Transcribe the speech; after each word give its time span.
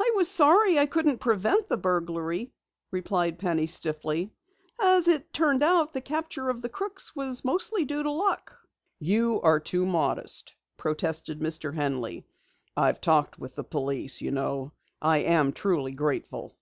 "I 0.00 0.12
was 0.16 0.30
sorry 0.30 0.78
I 0.78 0.86
couldn't 0.86 1.18
prevent 1.18 1.68
the 1.68 1.76
burglary," 1.76 2.54
replied 2.90 3.38
Penny 3.38 3.66
stiffly. 3.66 4.32
"As 4.80 5.06
it 5.08 5.30
turned 5.30 5.62
out, 5.62 5.92
the 5.92 6.00
capture 6.00 6.48
of 6.48 6.62
the 6.62 6.70
crooks 6.70 7.14
was 7.14 7.44
mostly 7.44 7.84
due 7.84 8.02
to 8.02 8.10
luck." 8.10 8.56
"You 8.98 9.42
are 9.42 9.60
too 9.60 9.84
modest," 9.84 10.54
protested 10.78 11.40
Mr. 11.40 11.74
Henley. 11.74 12.24
"I've 12.78 13.02
talked 13.02 13.38
with 13.38 13.56
the 13.56 13.62
police, 13.62 14.22
you 14.22 14.30
know. 14.30 14.72
I 15.02 15.18
am 15.18 15.52
truly 15.52 15.92
grateful." 15.92 16.56